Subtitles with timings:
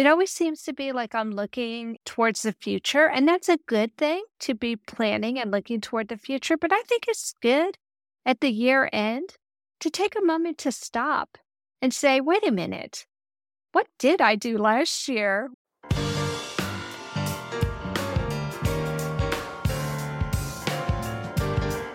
[0.00, 3.06] it always seems to be like I'm looking towards the future.
[3.06, 6.56] And that's a good thing to be planning and looking toward the future.
[6.56, 7.76] But I think it's good
[8.24, 9.36] at the year end
[9.80, 11.36] to take a moment to stop
[11.82, 13.04] and say, wait a minute,
[13.72, 15.50] what did I do last year?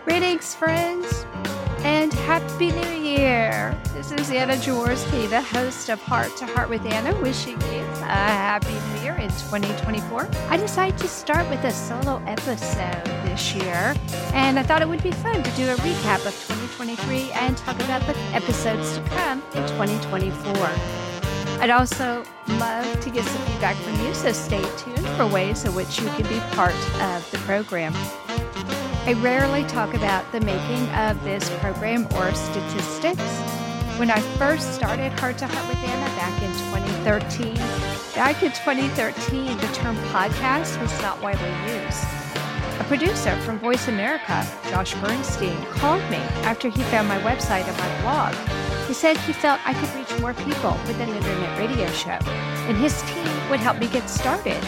[0.05, 1.24] Greetings, friends
[1.85, 3.79] and Happy New Year!
[3.93, 8.05] This is Anna Jaworski, the host of Heart to Heart with Anna, wishing you a
[8.05, 10.27] Happy New Year in 2024.
[10.49, 13.93] I decided to start with a solo episode this year,
[14.33, 17.75] and I thought it would be fun to do a recap of 2023 and talk
[17.75, 20.55] about the episodes to come in 2024.
[21.61, 25.75] I'd also love to get some feedback from you, so stay tuned for ways in
[25.75, 27.93] which you can be part of the program.
[29.07, 33.21] I rarely talk about the making of this program or statistics.
[33.99, 37.53] When I first started Heart to Heart with Anna back in 2013,
[38.15, 42.03] back in 2013, the term podcast was not widely used.
[42.79, 47.77] A producer from Voice America, Josh Bernstein, called me after he found my website and
[47.77, 48.33] my blog.
[48.87, 52.17] He said he felt I could reach more people with an internet radio show,
[52.67, 54.63] and his team would help me get started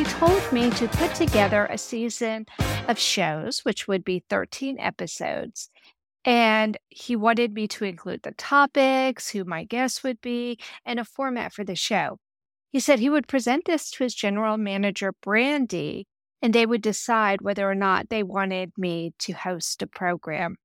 [0.00, 2.46] he told me to put together a season
[2.88, 5.68] of shows, which would be 13 episodes.
[6.24, 11.04] And he wanted me to include the topics, who my guests would be, and a
[11.04, 12.16] format for the show.
[12.72, 16.06] He said he would present this to his general manager, Brandy,
[16.40, 20.56] and they would decide whether or not they wanted me to host a program.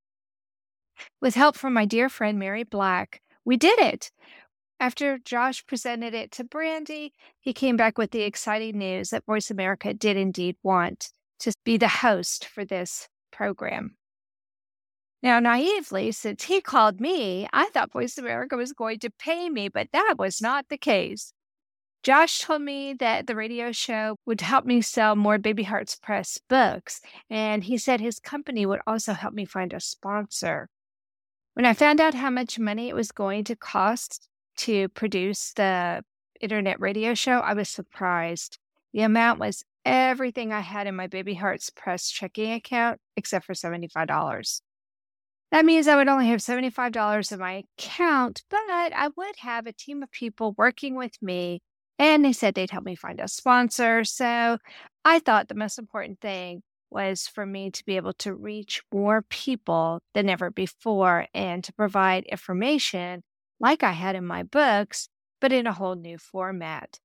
[1.20, 4.12] With help from my dear friend Mary Black, we did it.
[4.80, 9.50] After Josh presented it to Brandy, he came back with the exciting news that Voice
[9.50, 13.96] America did indeed want to be the host for this program.
[15.24, 19.70] Now, naively, since he called me, I thought Voice America was going to pay me,
[19.70, 21.34] but that was not the case.
[22.04, 26.40] Josh told me that the radio show would help me sell more Baby Hearts Press
[26.48, 30.70] books, and he said his company would also help me find a sponsor.
[31.56, 36.04] When I found out how much money it was going to cost to produce the
[36.42, 38.60] internet radio show, I was surprised.
[38.94, 43.54] The amount was everything I had in my Baby Hearts Press checking account except for
[43.54, 44.62] $75.
[45.52, 49.74] That means I would only have $75 in my account, but I would have a
[49.74, 51.62] team of people working with me.
[51.98, 54.04] And they said they'd help me find a sponsor.
[54.04, 54.58] So
[55.06, 59.22] I thought the most important thing was for me to be able to reach more
[59.30, 63.24] people than ever before and to provide information
[63.60, 67.00] like I had in my books, but in a whole new format.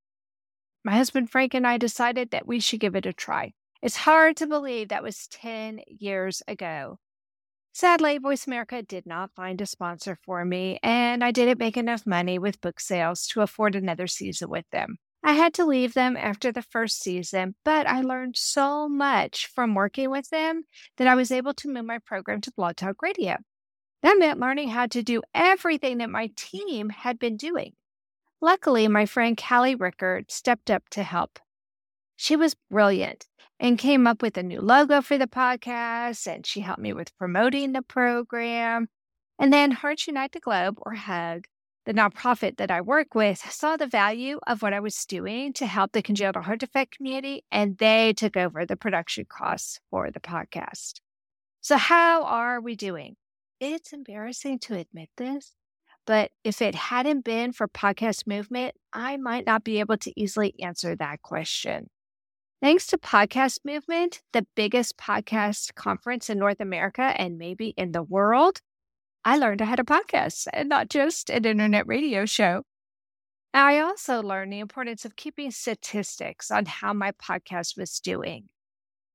[0.85, 3.53] My husband Frank and I decided that we should give it a try.
[3.83, 6.99] It's hard to believe that was 10 years ago.
[7.73, 12.07] Sadly, Voice America did not find a sponsor for me, and I didn't make enough
[12.07, 14.99] money with book sales to afford another season with them.
[15.23, 19.75] I had to leave them after the first season, but I learned so much from
[19.75, 20.65] working with them
[20.97, 23.37] that I was able to move my program to Blog Talk Radio.
[24.03, 27.75] That meant learning how to do everything that my team had been doing.
[28.41, 31.39] Luckily, my friend Callie Rickard stepped up to help.
[32.17, 33.27] She was brilliant
[33.59, 37.17] and came up with a new logo for the podcast, and she helped me with
[37.19, 38.89] promoting the program.
[39.39, 41.47] And then Hearts Unite the Globe, or HUG,
[41.85, 45.67] the nonprofit that I work with, saw the value of what I was doing to
[45.67, 50.21] help the congenital heart defect community, and they took over the production costs for the
[50.21, 51.01] podcast.
[51.61, 53.17] So, how are we doing?
[53.61, 55.55] It's embarrassing to admit this,
[56.07, 60.55] but if it hadn't been for Podcast Movement, I might not be able to easily
[60.63, 61.91] answer that question.
[62.63, 68.03] Thanks to Podcast Movement, the biggest podcast conference in North America and maybe in the
[68.03, 68.61] world,
[69.25, 72.63] I learned I had a podcast and not just an internet radio show.
[73.53, 78.49] I also learned the importance of keeping statistics on how my podcast was doing.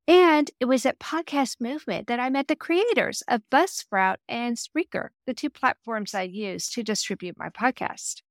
[0.07, 5.09] And it was at Podcast Movement that I met the creators of Buzzsprout and Spreaker,
[5.25, 8.21] the two platforms I use to distribute my podcast.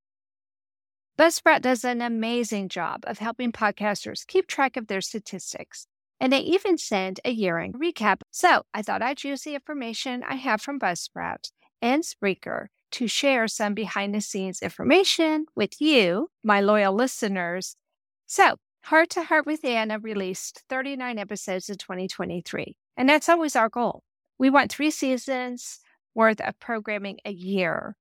[1.18, 5.86] Buzzsprout does an amazing job of helping podcasters keep track of their statistics,
[6.20, 8.20] and they even send a year end recap.
[8.30, 11.50] So I thought I'd use the information I have from Buzzsprout
[11.82, 17.76] and Spreaker to share some behind the scenes information with you, my loyal listeners.
[18.26, 18.56] So
[18.88, 24.02] Heart to Heart with Anna released 39 episodes in 2023, and that's always our goal.
[24.38, 25.80] We want three seasons
[26.14, 27.96] worth of programming a year.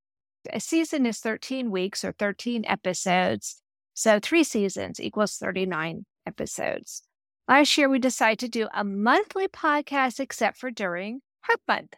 [0.52, 3.62] A season is 13 weeks or 13 episodes,
[3.94, 7.04] so three seasons equals 39 episodes.
[7.48, 11.94] Last year, we decided to do a monthly podcast except for during Heart Month.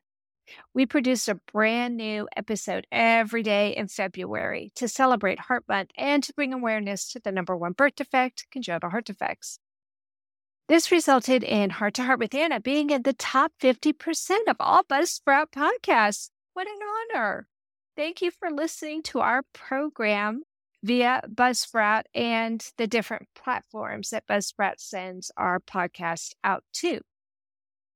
[0.74, 6.24] We produced a brand new episode every day in February to celebrate Heart Month and
[6.24, 9.60] to bring awareness to the number one birth defect, congenital heart defects.
[10.68, 14.84] This resulted in Heart to Heart with Anna being in the top 50% of all
[14.84, 16.30] Buzzsprout podcasts.
[16.54, 16.80] What an
[17.14, 17.48] honor.
[17.96, 20.42] Thank you for listening to our program
[20.84, 27.02] via Buzzsprout and the different platforms that Buzzsprout sends our podcast out to.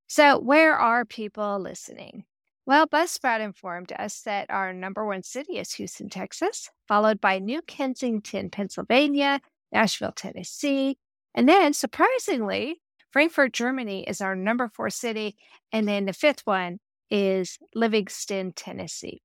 [0.06, 2.24] So, where are people listening?
[2.70, 7.62] Well, Buzzsprout informed us that our number one city is Houston, Texas, followed by New
[7.62, 9.40] Kensington, Pennsylvania,
[9.72, 10.96] Nashville, Tennessee,
[11.34, 12.80] and then, surprisingly,
[13.10, 15.36] Frankfurt, Germany is our number four city.
[15.72, 16.78] And then the fifth one
[17.10, 19.20] is Livingston, Tennessee.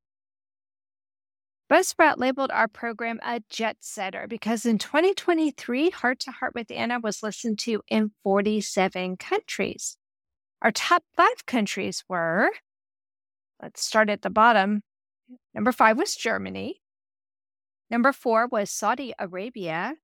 [1.71, 6.99] Buzzsprout labeled our program a jet setter because in 2023, Heart to Heart with Anna
[6.99, 9.97] was listened to in 47 countries.
[10.63, 12.49] Our top five countries were
[13.61, 14.81] let's start at the bottom.
[15.53, 16.81] Number five was Germany.
[17.89, 19.95] Number four was Saudi Arabia.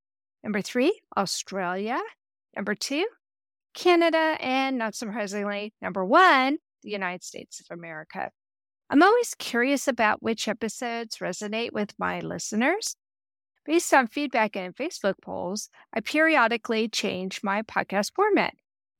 [0.43, 1.99] Number three, Australia.
[2.55, 3.05] Number two,
[3.73, 4.37] Canada.
[4.39, 8.31] And not surprisingly, number one, the United States of America.
[8.89, 12.95] I'm always curious about which episodes resonate with my listeners.
[13.65, 18.53] Based on feedback and Facebook polls, I periodically change my podcast format.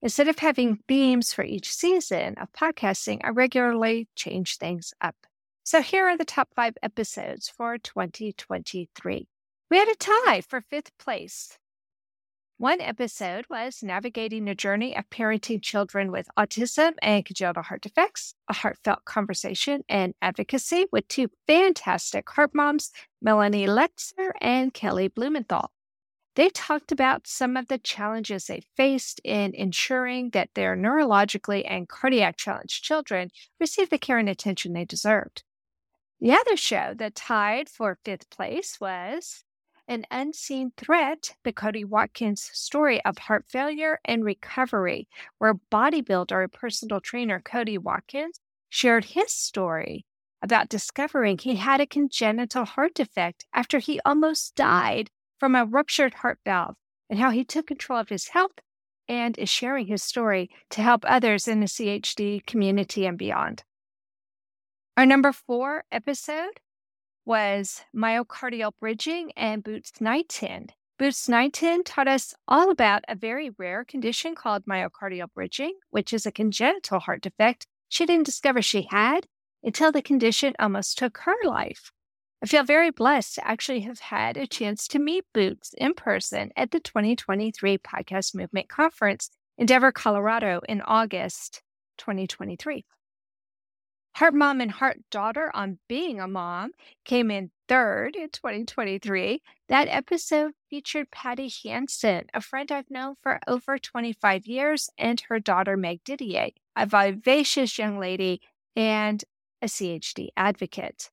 [0.04, 5.16] Instead of having themes for each season of podcasting, I regularly change things up.
[5.64, 9.28] So here are the top five episodes for 2023.
[9.70, 11.58] We had a tie for fifth place.
[12.58, 18.34] One episode was Navigating the Journey of Parenting Children with Autism and Congenital Heart Defects,
[18.48, 25.72] a heartfelt conversation and advocacy with two fantastic heart moms, Melanie Letzer and Kelly Blumenthal.
[26.36, 31.90] They talked about some of the challenges they faced in ensuring that their neurologically and
[31.90, 35.44] cardiac challenged children received the care and attention they deserved.
[36.22, 39.44] The other show that tied for fifth place was
[39.88, 46.54] an Unseen Threat, the Cody Watkins story of heart failure and recovery, where bodybuilder and
[46.54, 48.40] personal trainer Cody Watkins
[48.70, 50.06] shared his story
[50.42, 55.10] about discovering he had a congenital heart defect after he almost died
[55.42, 56.76] from a ruptured heart valve
[57.10, 58.52] and how he took control of his health
[59.08, 63.64] and is sharing his story to help others in the CHD community and beyond.
[64.96, 66.60] Our number four episode
[67.26, 70.68] was myocardial bridging and Boots Knighton.
[71.00, 76.28] Boots Knighton taught us all about a very rare condition called myocardial bridging, which is
[76.28, 79.26] a congenital heart defect she didn't discover she had
[79.64, 81.92] until the condition almost took her life.
[82.44, 86.52] I feel very blessed to actually have had a chance to meet Boots in person
[86.56, 89.30] at the 2023 Podcast Movement Conference
[89.60, 91.62] in Denver, Colorado in August
[92.00, 92.84] 2023.
[94.16, 96.72] Heart Mom and Heart Daughter on Being a Mom
[97.06, 99.44] came in third in 2023.
[99.70, 105.40] That episode featured Patty Hansen, a friend I've known for over 25 years, and her
[105.40, 108.42] daughter Meg Didier, a vivacious young lady
[108.76, 109.24] and
[109.62, 111.12] a CHD advocate.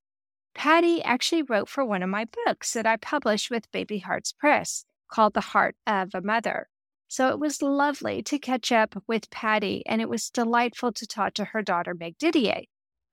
[0.59, 4.85] Patty actually wrote for one of my books that I published with Baby Hearts Press
[5.09, 6.69] called The Heart of a Mother.
[7.07, 11.35] So it was lovely to catch up with Patty, and it was delightful to talk
[11.35, 12.63] to her daughter, Meg Didier.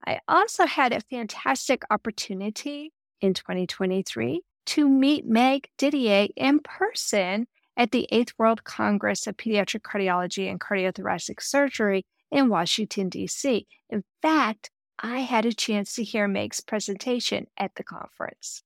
[0.08, 7.46] I also had a fantastic opportunity in 2023 to meet Meg Didier in person
[7.78, 13.68] at the 8th World Congress of Pediatric Cardiology and Cardiothoracic Surgery in Washington, D.C.
[13.92, 18.64] In fact, I had a chance to hear Meg's presentation at the conference.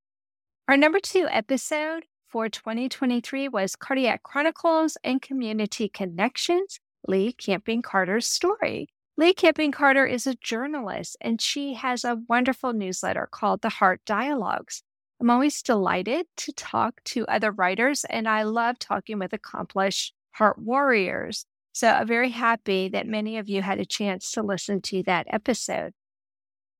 [0.67, 8.27] Our number two episode for 2023 was Cardiac Chronicles and Community Connections Lee Camping Carter's
[8.27, 8.89] story.
[9.17, 14.01] Lee Camping Carter is a journalist and she has a wonderful newsletter called The Heart
[14.05, 14.83] Dialogues.
[15.19, 20.59] I'm always delighted to talk to other writers and I love talking with accomplished heart
[20.59, 21.45] warriors.
[21.74, 25.25] So I'm very happy that many of you had a chance to listen to that
[25.29, 25.93] episode.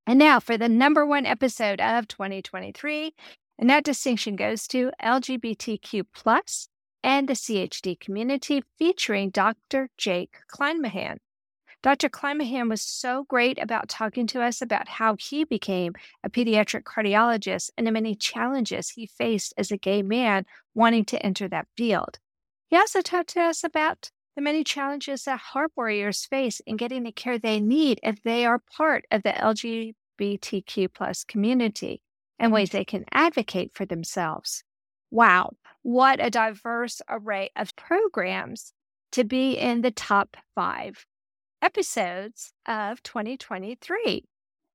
[0.10, 3.14] And now for the number one episode of 2023.
[3.60, 6.68] And that distinction goes to LGBTQ plus
[7.04, 9.88] and the CHD community featuring Dr.
[10.00, 11.18] Jake Kleinmahon.
[11.84, 12.10] Dr.
[12.10, 17.70] Kleinmahon was so great about talking to us about how he became a pediatric cardiologist
[17.78, 22.18] and the many challenges he faced as a gay man wanting to enter that field.
[22.72, 27.04] He also talked to us about the many challenges that heart warriors face in getting
[27.04, 29.38] the care they need if they are part of the
[30.20, 32.02] LGBTQ plus community
[32.38, 32.78] and ways mm-hmm.
[32.78, 34.64] they can advocate for themselves.
[35.12, 38.74] Wow, what a diverse array of programs
[39.12, 41.06] to be in the top five
[41.62, 44.26] episodes of 2023.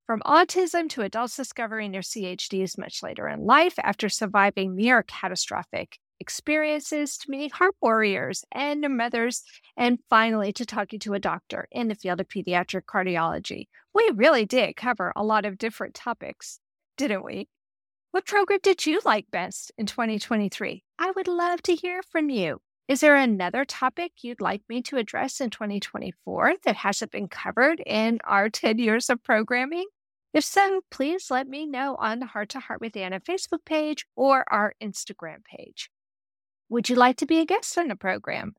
[0.07, 5.99] from autism to adults discovering their CHDs much later in life after surviving near catastrophic
[6.21, 9.43] experiences to meeting heart warriors and their mothers,
[9.77, 13.69] and finally to talking to a doctor in the field of pediatric cardiology.
[13.95, 16.61] We really did cover a lot of different topics,
[16.97, 17.49] didn't we?
[18.13, 20.85] What program did you like best in 2023?
[20.99, 22.61] I would love to hear from you.
[22.87, 27.83] Is there another topic you'd like me to address in 2024 that hasn't been covered
[27.87, 29.87] in our 10 years of programming?
[30.35, 34.05] If so, please let me know on the Heart to Heart with Anna Facebook page
[34.17, 35.91] or our Instagram page.
[36.69, 38.55] Would you like to be a guest on the program?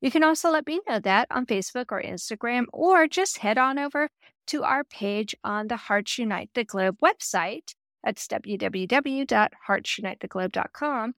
[0.00, 3.78] You can also let me know that on Facebook or Instagram, or just head on
[3.78, 4.10] over
[4.48, 7.74] to our page on the Hearts Unite the Globe website.
[8.02, 11.14] That's www.heartsunitetheglobe.com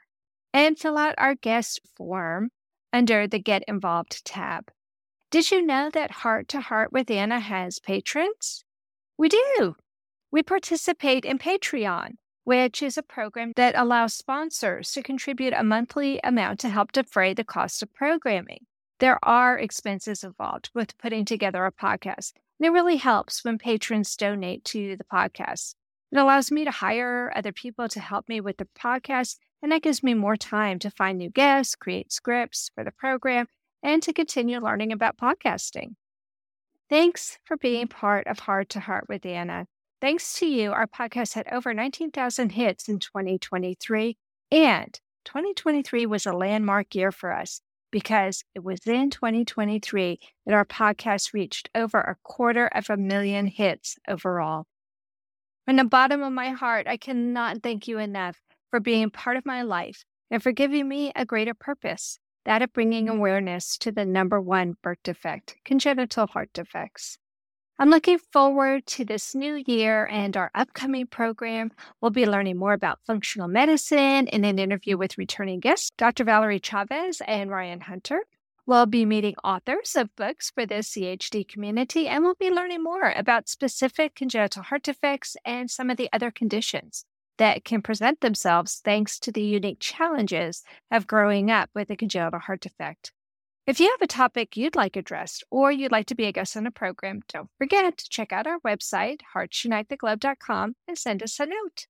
[0.55, 2.51] and fill out our guest form
[2.93, 4.71] under the Get Involved tab.
[5.31, 8.65] Did you know that Heart to Heart with Anna has patrons?
[9.19, 9.75] We do.
[10.31, 12.13] We participate in Patreon
[12.47, 17.35] which is a program that allows sponsors to contribute a monthly amount to help defray
[17.35, 18.65] the cost of programming.
[19.01, 24.15] There are expenses involved with putting together a podcast, and it really helps when patrons
[24.15, 25.75] donate to the podcast.
[26.13, 29.83] It allows me to hire other people to help me with the podcast, and that
[29.83, 33.49] gives me more time to find new guests, create scripts for the program,
[33.83, 35.97] and to continue learning about podcasting.
[36.89, 39.67] Thanks for being part of Heart to Heart with Anna.
[40.01, 44.17] Thanks to you, our podcast had over 19,000 hits in 2023.
[44.51, 50.67] And 2023 was a landmark year for us because it was in 2023 that our
[50.67, 54.67] podcast reached over a quarter of a million hits overall.
[55.65, 59.47] From the bottom of my heart, I cannot thank you enough for being part of
[59.47, 64.05] my life and for giving me a greater purpose that of bringing awareness to the
[64.05, 67.19] number one birth defect, congenital heart defects.
[67.79, 71.73] I'm looking forward to this new year and our upcoming program.
[72.01, 76.25] We'll be learning more about functional medicine in an interview with returning guests, Dr.
[76.25, 78.23] Valerie Chavez and Ryan Hunter.
[78.65, 83.13] We'll be meeting authors of books for the CHD community, and we'll be learning more
[83.15, 87.05] about specific congenital heart defects and some of the other conditions
[87.37, 92.41] that can present themselves thanks to the unique challenges of growing up with a congenital
[92.41, 93.13] heart defect.
[93.67, 96.57] If you have a topic you'd like addressed or you'd like to be a guest
[96.57, 101.47] on a program, don't forget to check out our website, heartsunitetheglobe.com, and send us a
[101.47, 101.89] note.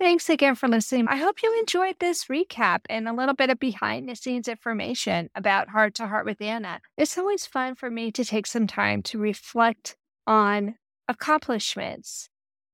[0.00, 1.06] Thanks again for listening.
[1.06, 5.28] I hope you enjoyed this recap and a little bit of behind the scenes information
[5.34, 6.80] about Heart to Heart with Anna.
[6.96, 10.76] It's always fun for me to take some time to reflect on
[11.08, 12.30] accomplishments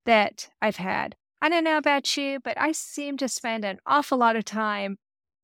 [0.06, 1.16] that I've had.
[1.42, 4.98] I don't know about you, but I seem to spend an awful lot of time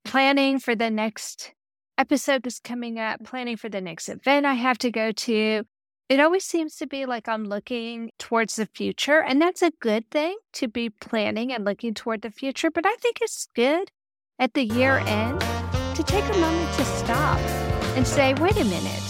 [0.04, 1.54] planning for the next
[2.00, 5.64] episode is coming up, planning for the next event I have to go to.
[6.08, 10.10] It always seems to be like I'm looking towards the future, and that's a good
[10.10, 12.70] thing to be planning and looking toward the future.
[12.70, 13.90] But I think it's good
[14.38, 15.42] at the year end
[15.94, 17.38] to take a moment to stop
[17.94, 19.09] and say, wait a minute,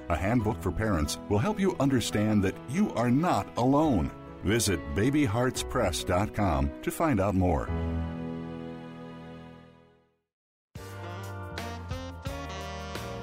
[0.11, 4.11] a handbook for parents, will help you understand that you are not alone.
[4.43, 7.69] Visit babyheartspress.com to find out more.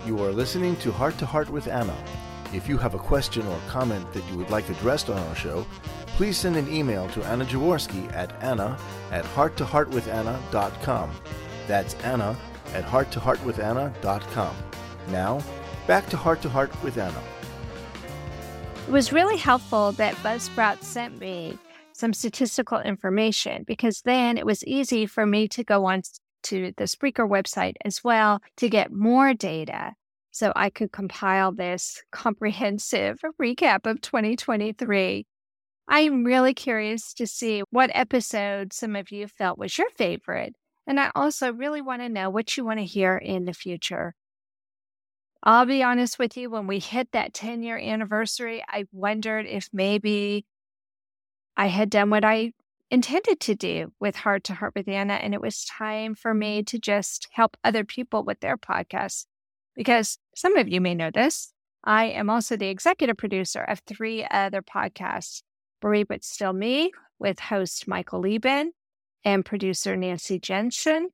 [0.06, 1.96] You are listening to Heart to Heart with Anna.
[2.54, 5.66] If you have a question or comment that you would like addressed on our show,
[6.16, 8.78] please send an email to Anna Jaworski at anna
[9.10, 11.10] at hearttoheartwithanna.com.
[11.66, 12.36] That's Anna
[12.72, 14.56] at hearttoheartwithanna.com.
[15.08, 15.42] Now,
[15.88, 17.22] back to Heart to Heart with Anna.
[18.86, 21.58] It was really helpful that Buzzsprout sent me
[21.94, 26.02] some statistical information because then it was easy for me to go on
[26.44, 29.94] to the Spreaker website as well to get more data
[30.30, 35.26] so I could compile this comprehensive recap of 2023.
[35.88, 40.54] I'm really curious to see what episode some of you felt was your favorite.
[40.86, 44.14] And I also really want to know what you want to hear in the future.
[45.42, 49.68] I'll be honest with you, when we hit that 10 year anniversary, I wondered if
[49.72, 50.46] maybe
[51.56, 52.52] I had done what I
[52.90, 55.14] intended to do with Heart to Heart with Anna.
[55.14, 59.26] And it was time for me to just help other people with their podcasts.
[59.74, 61.52] Because some of you may know this,
[61.84, 65.42] I am also the executive producer of three other podcasts
[65.80, 66.90] Bereaved But Still Me,
[67.20, 68.72] with host Michael Lieben
[69.24, 71.10] and producer Nancy Jensen.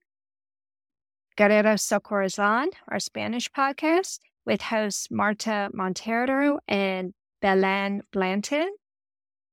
[1.37, 8.71] Guerreros del Corazon, our Spanish podcast, with hosts Marta Montero and Belen Blanton.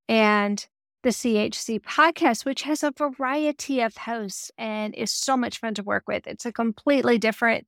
[0.08, 0.66] And
[1.04, 5.84] the CHC podcast, which has a variety of hosts and is so much fun to
[5.84, 6.28] work with.
[6.28, 7.66] It's a completely different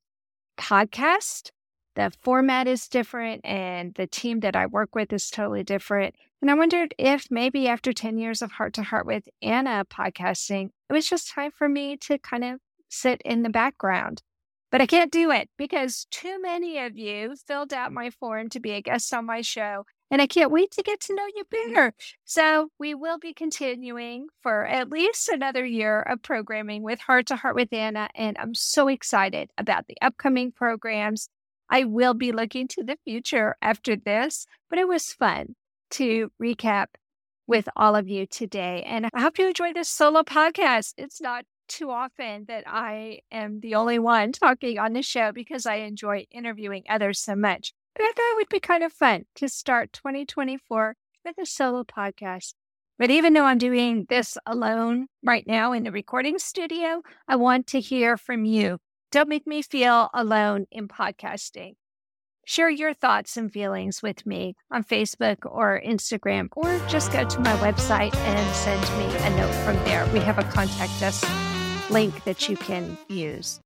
[0.58, 1.50] podcast.
[1.96, 6.16] The format is different, and the team that I work with is totally different.
[6.42, 10.70] And I wondered if maybe after 10 years of Heart to Heart with Anna podcasting,
[10.90, 12.60] it was just time for me to kind of
[12.94, 14.22] sit in the background.
[14.72, 18.60] But I can't do it because too many of you filled out my form to
[18.60, 21.44] be a guest on my show and I can't wait to get to know you
[21.50, 21.92] better.
[22.24, 27.36] So, we will be continuing for at least another year of programming with Heart to
[27.36, 28.10] Heart with Anna.
[28.14, 31.30] And I'm so excited about the upcoming programs.
[31.68, 35.56] I will be looking to the future after this, but it was fun
[35.92, 36.88] to recap
[37.48, 38.84] with all of you today.
[38.86, 40.94] And I hope you enjoy this solo podcast.
[40.98, 45.66] It's not too often that I am the only one talking on the show because
[45.66, 47.74] I enjoy interviewing others so much.
[48.00, 52.54] I thought it would be kind of fun to start 2024 with a solo podcast.
[53.00, 57.66] But even though I'm doing this alone right now in the recording studio, I want
[57.68, 58.78] to hear from you.
[59.12, 61.74] Don't make me feel alone in podcasting.
[62.46, 67.40] Share your thoughts and feelings with me on Facebook or Instagram, or just go to
[67.40, 70.06] my website and send me a note from there.
[70.14, 71.24] We have a contact us
[71.94, 73.62] link that you can use.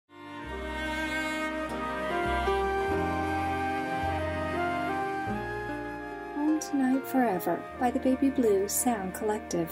[6.35, 9.71] Home Tonight Forever by the Baby Blue Sound Collective.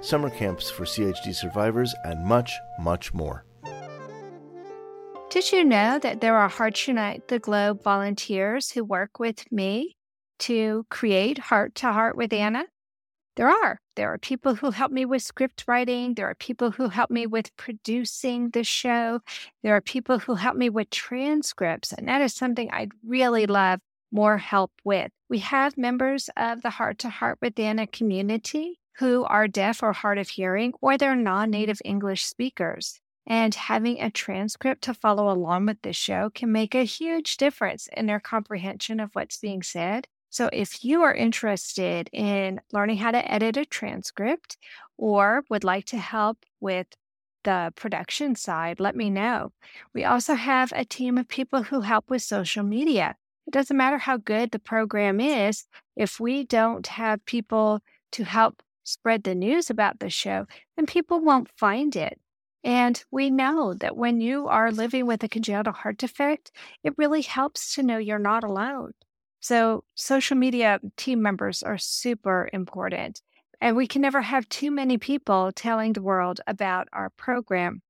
[0.00, 3.44] summer camps for CHD survivors, and much, much more.
[5.30, 9.96] Did you know that there are Hearts Unite the Globe volunteers who work with me
[10.40, 12.64] to create Heart to Heart with Anna?
[13.36, 13.80] There are.
[13.94, 16.14] There are people who help me with script writing.
[16.14, 19.20] There are people who help me with producing the show.
[19.62, 21.92] There are people who help me with transcripts.
[21.92, 23.78] And that is something I'd really love
[24.10, 25.12] more help with.
[25.28, 29.92] We have members of the Heart to Heart with Anna community who are deaf or
[29.92, 31.24] hard of hearing or they're mm-hmm.
[31.24, 33.00] non native English speakers.
[33.26, 37.88] And having a transcript to follow along with the show can make a huge difference
[37.96, 40.08] in their comprehension of what's being said.
[40.30, 44.56] So, if you are interested in learning how to edit a transcript
[44.96, 46.86] or would like to help with
[47.44, 49.52] the production side, let me know.
[49.94, 53.16] We also have a team of people who help with social media.
[53.46, 55.64] It doesn't matter how good the program is,
[55.96, 57.80] if we don't have people
[58.12, 62.20] to help spread the news about the show, then people won't find it.
[62.62, 66.50] And we know that when you are living with a congenital heart defect,
[66.84, 68.92] it really helps to know you're not alone.
[69.40, 73.22] So, social media team members are super important.
[73.62, 77.82] And we can never have too many people telling the world about our program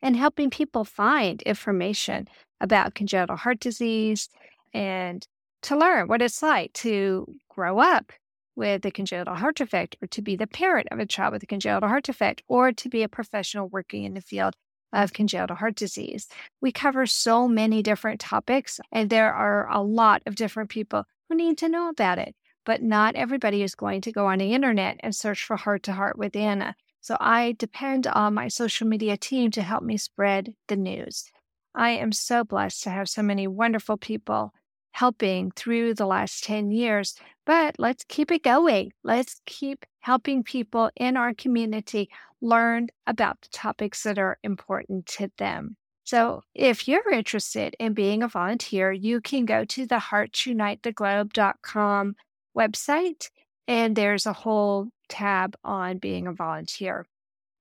[0.00, 2.28] and helping people find information
[2.60, 4.28] about congenital heart disease
[4.72, 5.26] and
[5.62, 8.12] to learn what it's like to grow up
[8.56, 11.46] with a congenital heart defect, or to be the parent of a child with a
[11.46, 14.54] congenital heart defect, or to be a professional working in the field
[14.92, 16.28] of congenital heart disease.
[16.60, 21.34] We cover so many different topics, and there are a lot of different people who
[21.34, 22.34] need to know about it.
[22.64, 25.92] But not everybody is going to go on the internet and search for Heart to
[25.92, 26.74] Heart with Anna.
[27.00, 31.30] So I depend on my social media team to help me spread the news.
[31.74, 34.54] I am so blessed to have so many wonderful people
[34.92, 37.14] helping through the last 10 years.
[37.46, 38.92] But let's keep it going.
[39.02, 42.08] Let's keep helping people in our community
[42.40, 45.76] learn about the topics that are important to them.
[46.04, 52.16] So if you're interested in being a volunteer, you can go to the heartsunitetheglobe.com
[52.56, 53.30] website
[53.66, 57.06] and there's a whole tab on being a volunteer.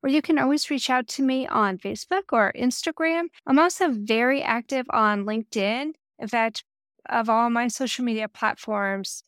[0.02, 3.28] Or you can always reach out to me on Facebook or Instagram.
[3.48, 5.94] I'm also very active on LinkedIn.
[6.20, 6.66] In fact,
[7.10, 9.24] of all my social media platforms,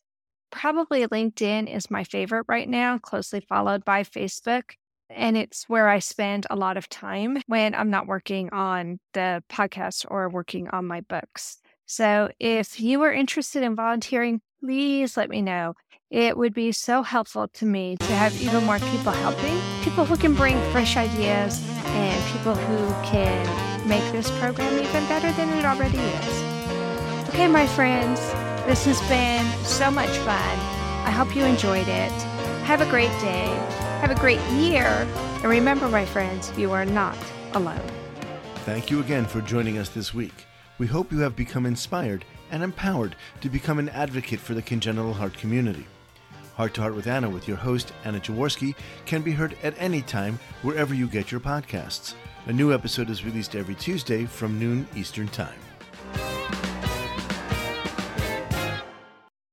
[0.50, 4.72] probably LinkedIn is my favorite right now, closely followed by Facebook.
[5.08, 9.42] And it's where I spend a lot of time when I'm not working on the
[9.48, 11.58] podcast or working on my books.
[11.86, 15.74] So if you are interested in volunteering, please let me know.
[16.10, 20.16] It would be so helpful to me to have even more people helping, people who
[20.16, 25.64] can bring fresh ideas and people who can make this program even better than it
[25.64, 27.28] already is.
[27.28, 28.20] Okay, my friends,
[28.66, 30.58] this has been so much fun.
[31.06, 32.10] I hope you enjoyed it.
[32.64, 33.46] Have a great day.
[34.00, 34.86] Have a great year.
[34.86, 37.16] And remember, my friends, you are not
[37.54, 37.80] alone.
[38.64, 40.46] Thank you again for joining us this week.
[40.78, 45.14] We hope you have become inspired and empowered to become an advocate for the congenital
[45.14, 45.86] heart community.
[46.56, 48.74] Heart to Heart with Anna, with your host, Anna Jaworski,
[49.04, 52.14] can be heard at any time wherever you get your podcasts.
[52.46, 55.58] A new episode is released every Tuesday from noon Eastern Time.